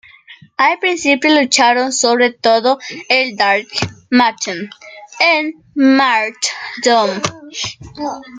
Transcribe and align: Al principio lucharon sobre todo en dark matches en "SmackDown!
Al 0.57 0.79
principio 0.79 1.29
lucharon 1.29 1.93
sobre 1.93 2.31
todo 2.31 2.79
en 3.07 3.35
dark 3.35 3.67
matches 4.09 4.67
en 5.19 5.53
"SmackDown! 5.75 7.21